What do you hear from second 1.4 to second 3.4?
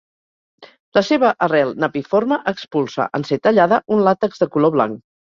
arrel napiforme expulsa, en ser